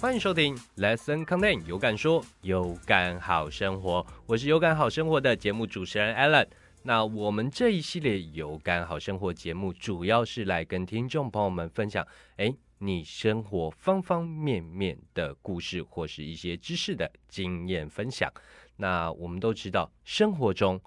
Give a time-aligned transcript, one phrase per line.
[0.00, 6.48] 欢迎收听 Lesson Content 有感说有感好生活，我是有感好生活的节目主持人 Alan。
[6.82, 12.06] 那我们这一系列有感好生活节目，主要是来跟听众朋友们分享，
[12.38, 18.32] 哎，你生活方方面面的故事或是一些知识的经验分享。
[18.76, 20.80] 那我们都知道，生活中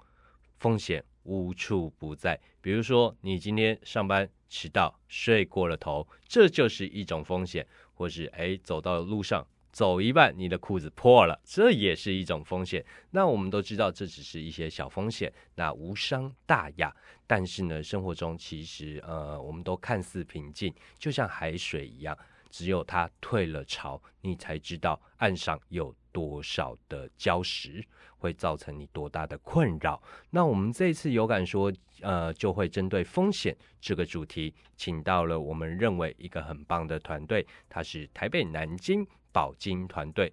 [0.58, 7.64] 风险无处不在，比如说你今天上班迟到、睡过了头，这就是一种风险。
[7.94, 12.84] 或是哎，走到路上走一半，你的裤子破了，这也是一种风险。
[13.10, 16.94] 那我们都知道，这只是一些小风险，那无伤大雅。
[17.26, 22.16] 但是呢，生活中其实呃，我们都看似平静，就像海水一样，
[22.50, 27.84] 只有它退了潮，你才知道岸上有多少的礁石。
[28.16, 30.00] 会造成你多大的困扰？
[30.30, 40.32] 那我们这次有感说，呃，就会针对风险这个主题，请到了我们认为一个很棒的团队，它是台北南京保金团队。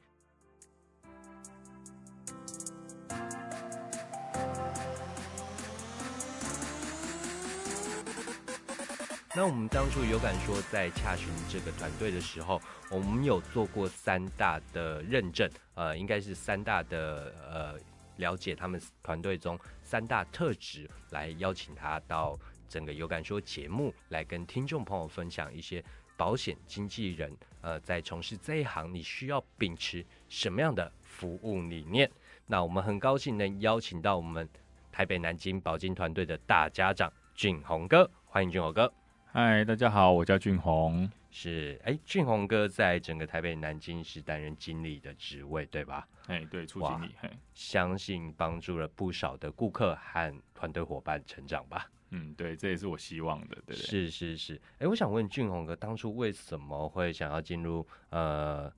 [9.33, 17.79] 那我们当初有感说，在洽询这个团队的时候，我们有做过三大的认证，呃，应该是三大的呃
[18.17, 25.81] 了解他们团队中三大特质，来邀请他到整个有感说节目来跟听众朋友分享一些
[26.17, 32.11] 保险经纪人呃在从事这一行你需要秉持什么样的服务理念。
[32.45, 34.47] 那我们很高兴能邀请到我们
[34.91, 38.91] 台北南京保金团队的大家长俊宏哥，欢迎俊宏哥。
[39.33, 41.09] 嗨，大家好，我叫俊宏。
[41.29, 46.05] 是，哎，俊宏哥在整个台北南京是担任经理的职位，对吧？
[46.27, 47.15] 哎，对，处经理。
[47.53, 51.89] 相信帮助了不少的顾客和团队伙伴成长吧？
[52.09, 53.75] 嗯，对，这也是我希望的，对对？
[53.77, 54.61] 是是是。
[54.79, 58.69] 哎，我想问俊宏哥，当初为什么会想要进入呃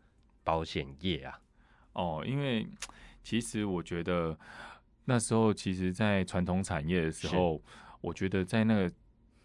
[0.43, 1.39] 保险业啊？
[1.93, 2.67] 哦，因为
[3.23, 4.37] 其实我觉得
[5.05, 7.59] 那时候，其实，在传统产业的时候，
[8.01, 8.91] 我觉得在那个。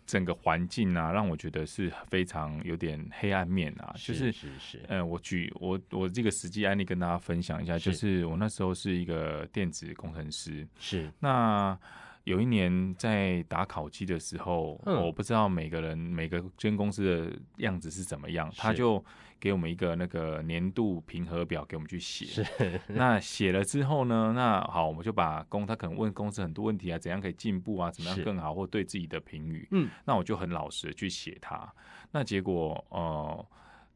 [0.09, 3.95] 整个环境啊，让我觉得是非常有点黑暗面啊。
[3.95, 11.79] 就是是是，嗯，我举我我这个实际案例跟大家分享一下，就是我那时候是一个电子工程师，是那。
[12.25, 19.03] 有一年在打考绩的时候，我不知道每个人每个间公司的样子是怎么样，他就
[19.41, 22.45] 给我们一个那个年度评核表给我们去写。
[22.89, 29.67] 那写了之后呢，那好，我们就把公他可能问公司很多问题啊，怎样可以进步啊，怎么样更好，或对自己的评语。
[29.71, 31.73] 嗯，那我就很老实的去写它。
[32.13, 33.47] 那结果呃，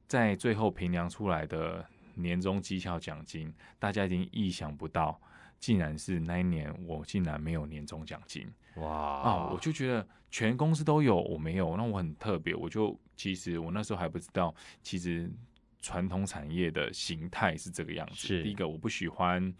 [0.06, 1.84] 在最后评量出来的
[2.14, 5.20] 年终绩效奖金，大家已经意想不到。
[5.62, 8.90] 竟然是那一年，我竟然没有年终奖金哇！
[8.90, 12.52] 啊，我就觉得全公司都有，我没有，那我很特别。
[12.52, 14.52] 我就其实我那时候还不知道，
[14.82, 15.30] 其实
[15.80, 18.42] 传统产业的形态是这个样子。
[18.42, 19.54] 第一个，我不喜欢。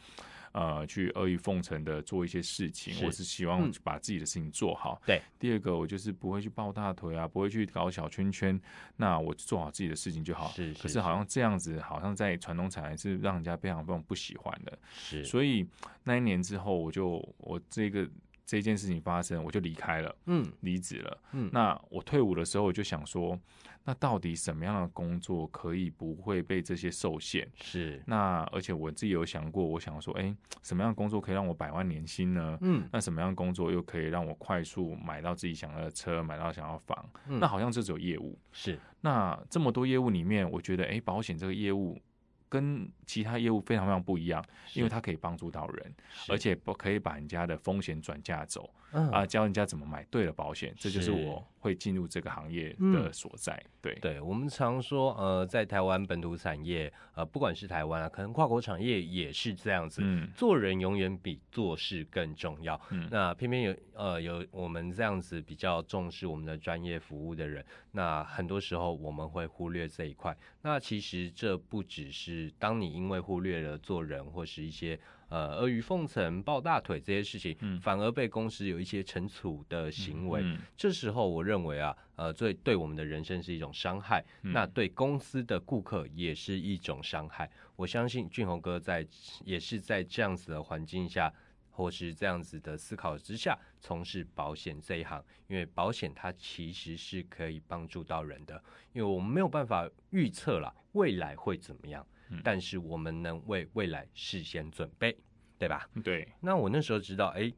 [0.53, 5.01] 呃，去阿谀奉承的做一些事情，我是希望把自己的事情做好。
[5.07, 8.61] 对，第二个我就是不会去抱大腿啊，不会去搞小圈圈，
[8.97, 10.51] 那我做好自己的事情就好。
[10.51, 14.79] 是，可是好像这样子，好像在传统产业是让人家非常非常不喜欢的。
[14.93, 15.67] 是，所以
[16.05, 18.07] 那一年之后，我就我这个
[18.59, 21.19] 这件事情发生，我就离开了，嗯，离职了。
[21.33, 23.39] 嗯，那我退伍的时候，我就想说。
[23.85, 27.51] 那到底什么样的工作可以不会被这些受限？
[27.57, 30.33] 是那而且我自己有想过，我想说，哎，
[30.63, 32.57] 什么样的工作可以让我百万年薪呢？
[32.61, 37.11] 嗯，那什么样的工作又可以让我快速买到自己想要的车，买到想要房？
[37.27, 38.39] 那好像这只有业务。
[38.53, 42.01] 是那这么多业务里面，我觉得，哎，保险这个业务。
[42.53, 45.95] 跟其他业务非常非常不一样，因为它可以帮助到人，
[46.29, 53.59] 而且不可以把人家的风险转嫁走，啊，教人家怎么买对了保险，这就是我会进入这个行业的所在。
[53.81, 60.03] 对，对我们常说，呃，在台湾本土产业，呃，不管是台湾啊，可能跨国产业也是这样子，
[60.37, 62.79] 做人永远比做事更重要。
[63.11, 70.37] 那偏偏有呃有我们这样子比较重视我们的专业服务的人，那很多时候我们会忽略这一块。
[70.61, 72.53] 那其实这不只是。
[72.59, 74.99] 当你因为忽略了做人或是一些
[75.33, 80.45] 呃阿谀奉承、抱大腿这些事情，反而被公司有一些惩处的行为，
[80.77, 87.51] 这时候我认为啊，呃，最对我们的人生是一种伤害，那对公司的顾客也是一种伤害。
[87.77, 89.07] 我相信俊宏哥在
[89.45, 91.33] 也是在这样子的环境下。
[91.75, 98.63] 或是这样子的思考之下，从事保险这一行，因为保险它其实是可以帮助到人的，
[98.93, 102.07] 因为我们没有办法预测了未来会怎么样，
[102.43, 105.17] 但是我们能为未来事先准备，
[105.59, 105.89] 对吧？
[106.03, 106.27] 对。
[106.41, 107.53] 那我那时候知道，哎，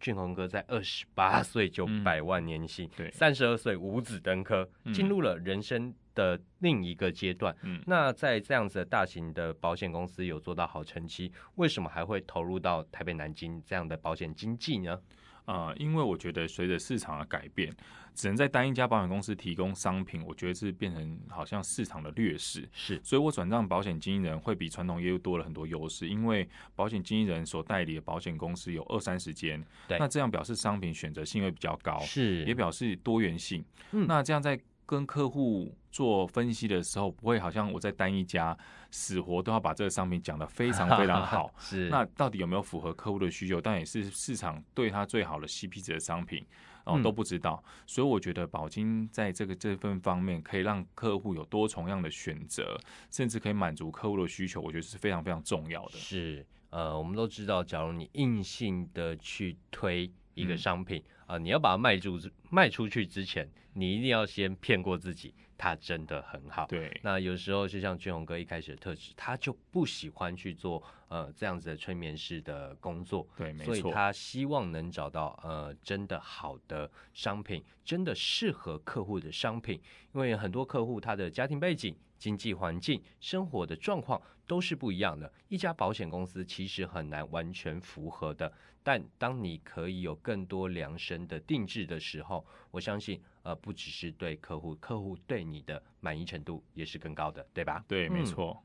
[0.00, 7.56] 俊宏哥在二十八岁就百万年薪，对，三十二岁五子登科，进入了人生的另一个阶段。
[7.62, 15.00] 嗯，那在这样子的大型的保险公司有做到好成绩，为什么还会投入到台北南京这样的保险经济呢？
[15.44, 17.74] 啊，因为我觉得随着市场的改变，
[18.14, 22.68] 只能在单一家保险公司提供商品，我觉得是变成好像市场的劣势。
[22.72, 33.64] 是，所以我转账保险经纪人会比传统业务多了很多优势，因为保险经纪人所代理的保险公司有二三十间，对，那这样表示商品选择性会比较高，是，也表示多元性。
[33.92, 34.58] 嗯，那这样在。
[34.86, 38.56] 跟客户做分析的时候，不会好像我在单一家
[38.90, 41.52] 死活都要把这个商品讲得非常非常好。
[41.58, 43.60] 是，那到底有没有符合客户的需求？
[43.60, 46.44] 但也是市场对他最好的 CP 值的商品，
[46.84, 47.62] 哦都不知道。
[47.86, 52.78] 所以我觉得宝金在这个这份方面，可以让客户有多重样的选择，
[53.10, 55.92] 甚至可以满足客户的需求，我觉得是非常非常重要的。
[55.92, 61.02] 是，呃，我们都知道，假如你硬性的去推一个商品。
[61.26, 62.20] 啊，你要把它卖出
[62.50, 66.66] 卖出去之前，你一定要先骗过自己，它真的很好。
[66.66, 73.26] 对，那有时候就像俊宏哥一开始的特质，他就不喜欢去做呃这样子的催眠式的工作。
[73.38, 73.74] 对，没错。
[73.74, 79.80] 所以他希望能找到呃真的好的商品，真的适合客户的商品，
[80.12, 81.96] 因为很多客户他的家庭背景。
[82.16, 85.32] 经济环境、生活的状况都是不一样的。
[85.48, 88.52] 一家保险公司其实很难完全符合的，
[88.82, 97.84] 但当你可以有更多量身的定制的时候，我相信，呃，不只是对客户，客户对你的满意程度也是更高的，对吧？
[97.88, 98.62] 对，没错。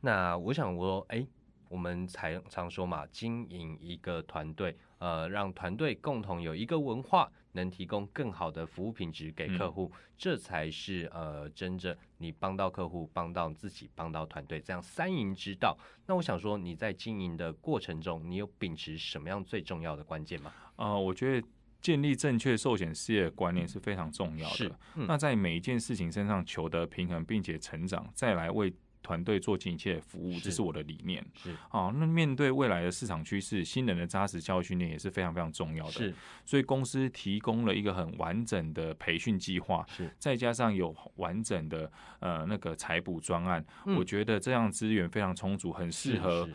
[0.00, 1.26] 那我想说，哎，
[1.68, 7.30] 我们才常说嘛，经营一个团队，呃，让团队共同有一个文化。
[7.52, 15.76] 能提供更好的服务品质给客户，这才是呃真正你帮到客户、帮到自己、帮到团队这样三赢之道。
[16.06, 20.52] 那我想说，你在经营的过程中，你有秉持什么样最重要的关键吗？
[20.76, 21.48] 呃，我觉得
[21.80, 24.78] 建立正确寿险事业观念是非常重要的。
[24.94, 28.72] 那在每一件事情身上求得平衡，并且成长，再来为。
[29.02, 31.24] 团队做尽一切服务，这是我的理念。
[31.34, 35.92] 是啊，那面对未来的市场趋势，新人的扎实教育训练也是非常非常重要的。
[35.92, 36.14] 是，
[36.44, 41.90] 所以公司提供了一个很完整的培训计划，是再加上有完整的
[42.20, 46.48] 呃那个财补专案，我觉得这样资源非常充足，很适合。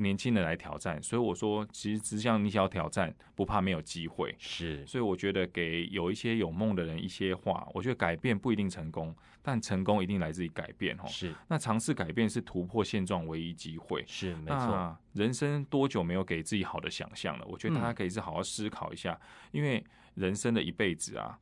[0.00, 4.34] 年轻人来挑战，所以我说，其实只想你想要挑战，不怕没有机会。
[4.38, 10.96] 是，所以我觉得给有一些有梦的人一些话，我觉得改变不一定成功，但成功一定来自于改变。
[10.98, 11.06] 哦。
[11.06, 14.04] 是，那尝试改变是突破现状唯一机会。
[14.06, 14.96] 是，没错。
[15.12, 17.44] 人生多久没有给自己好的想象了？
[17.46, 19.18] 我觉得大家可以是好好思考一下，
[19.52, 21.38] 因为人生的一辈子啊。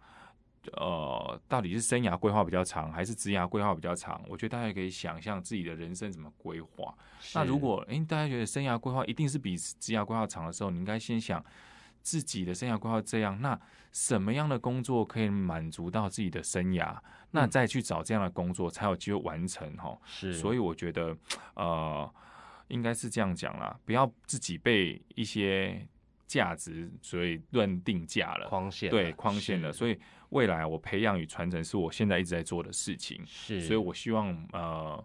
[0.73, 4.23] 呃，到底是生涯规划比较长，还是职涯规划比较长？
[4.29, 6.95] 我觉得大家可以想象自己的人生怎么规划。
[7.35, 11.45] 那如果哎，大家觉得生涯规划一定是比职涯规划长的时候，你应该先想
[12.03, 13.59] 自己的生涯规划这样，那
[13.93, 16.97] 什么样的工作可以满足到自己的生涯？
[17.31, 19.99] 那再去找这样的工作，才有机会完成哈。
[20.05, 21.17] 是，所以我觉得
[21.55, 22.11] 呃，
[22.69, 25.87] 应该是这样讲啦，不要自己被一些
[26.29, 29.99] 价值所以乱定价了，框限对框限了，所以。
[30.31, 35.03] 未来我培养与传承是我现在一直在做的事情，是，所以我希望呃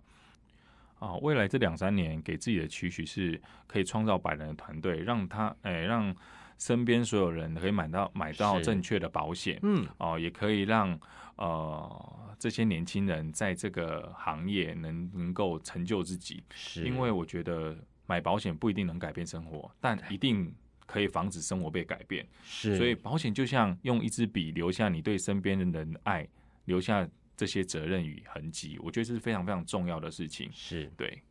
[1.00, 6.14] 啊，未来这两三年给自己的期许是可以创造百人的团队，让他哎让
[6.60, 9.88] 身边所有人可以买到买到正确的保险，嗯。
[9.98, 11.00] 哦，也可以让
[11.38, 16.84] 呃这些年轻人在这个行业能能够成就自己，是。
[16.84, 17.74] 因为我觉得
[18.08, 20.54] 买保险不一定能改变生活，但一定。
[20.86, 26.28] 可以防止生活被改变，是，所以保险就像用一支笔留下你对身边的人爱，
[26.66, 30.50] 留下这些责任与痕迹，我觉得这是非常非常重要的事情。
[30.54, 30.92] 是。
[30.96, 31.22] 对，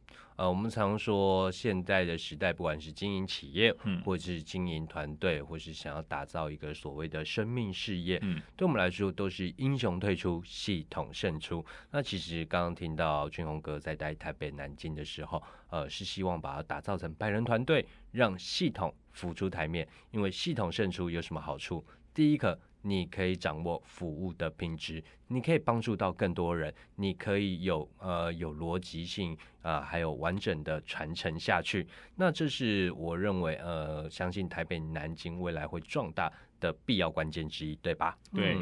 [0.42, 11.64] 呃，我们常说现在的时代，不管是经营企业，嗯，或者是经营团队，或是想要打造一个所谓的生命事业，嗯，对我们来说都是英雄退出，系统胜出。
[11.92, 18.92] 那其实刚刚听到俊宏哥在带台北、南京的时候，呃，是希望把它打造成百人团队，让系统。
[19.12, 21.84] 浮出台面，因为系统胜出有什么好处？
[22.14, 31.86] 第一个，你可以掌握服务的品质，你可以帮助到更多人，你可以有呃有逻辑性啊，还有完整的传承下去。
[32.16, 38.18] 那这是我认为呃，相信台北、南京未来会壮大的必要关键之一，对吧？
[38.34, 38.58] 对。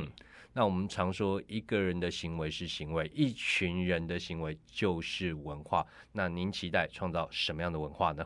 [0.53, 5.87] 那我们常说，一个人的行为是行为，一群人的行为就是文化。
[6.13, 8.25] 那您期待创造什么样的文化呢？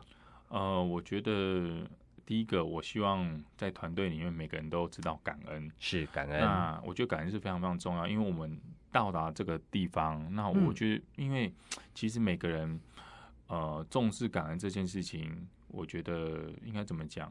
[0.48, 1.86] 呃，我觉得。
[2.26, 6.40] 第一个，我希望在团队里面每个人都知道感恩，是感恩。
[6.40, 8.58] 那我觉得感恩是非常非常重要，因为我们
[8.90, 11.52] 到达这个地方，那我觉得，因为
[11.94, 12.80] 其实每个人
[13.48, 17.30] 呃重视感恩这件事情，我觉得应该怎么讲？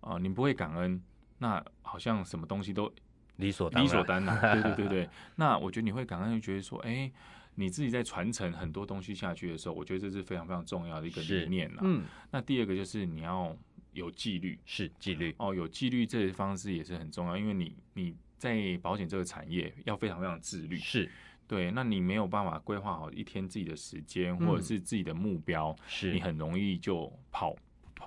[0.00, 1.02] 啊，你不会感恩，
[1.38, 2.92] 那好像什么东西都
[3.36, 4.60] 理所理所当然。
[4.60, 7.10] 对对对对， 那我觉得你会感恩，就觉得说，哎，
[7.54, 11.80] 你自己在传承很多东西下去的时候，我觉得这是非常非常重要的一个理念了。
[11.82, 13.56] 嗯，那第二个就是你要
[13.94, 20.76] 有纪律，是纪律哦，有纪律这些方式也是很重要，因为你你在保险这个产业要非常非常自律。
[20.76, 21.10] 是。
[21.46, 27.54] 对，那你没有办法规划好一天自己的时间，或者是自己的目标，是你很容易就跑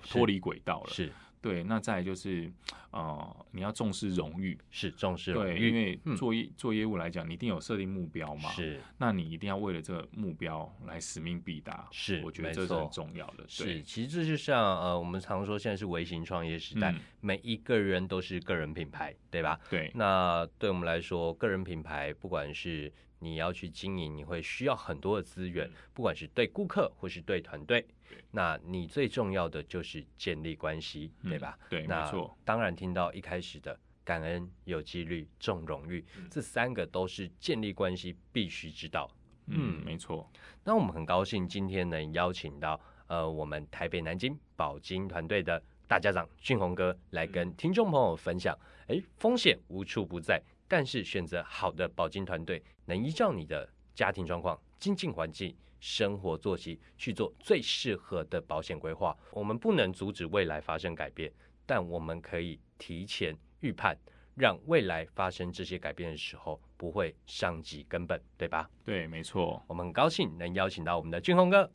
[0.01, 0.89] 脱离轨道了。
[0.89, 1.11] 是。
[1.41, 2.51] 对，那再就是，
[2.91, 13.45] 呃，你要重视荣誉，是重视荣誉，因为做业做业务来讲，你一定有设定目标嘛，是，那你一定要为了这个目标来使命必达，是，我觉得这是很重要的。
[13.47, 19.59] 是，其实这就像呃，我们常说现在是微型创业时代，每一个人都是个人品牌，对吧？
[19.69, 27.85] 对，那对我们来说，个人品牌不管是你要去经营，你会需要很多的资源，不管是对顾客或是对团队。
[28.31, 31.57] 那你最重要的就是建立关系，对吧？
[31.69, 32.37] 对，没错。
[32.45, 39.09] 当然，听到一开始的感恩、有纪律、重荣誉，这三个都是建立关系必须知道。
[39.47, 40.29] 嗯，没错。
[40.63, 48.57] 那我们很高兴今天能邀请到呃我们台北南京宝金团队的大家长俊宏哥来跟听众朋友分享。
[48.87, 55.55] 哎，风险无处不在，但是选择好的保金团队，能依照你的家庭状况、经济环境。
[55.79, 59.15] 生活作息去做最适合的保险规划。
[59.29, 61.31] 我们不能阻止未来发生改变，
[61.67, 63.95] 但我们可以提前预判，
[64.33, 68.67] 让未来发生这些改变的时候不会伤及根本，对吧？
[68.83, 69.63] 对，没错。
[69.67, 71.69] 我们很高兴能邀请到我们的俊宏哥。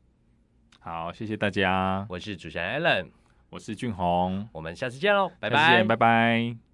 [0.81, 2.05] 好，谢谢大家。
[2.09, 3.13] 我是主持人 Allen，
[3.51, 6.72] 我是俊宏，我们下次见喽，拜拜，拜拜。